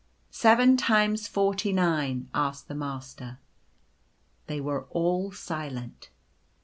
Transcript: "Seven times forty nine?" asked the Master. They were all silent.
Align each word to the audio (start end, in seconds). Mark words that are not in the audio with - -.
"Seven 0.31 0.77
times 0.77 1.27
forty 1.27 1.71
nine?" 1.71 2.27
asked 2.33 2.67
the 2.67 2.73
Master. 2.73 3.37
They 4.47 4.59
were 4.59 4.85
all 4.85 5.31
silent. 5.31 6.09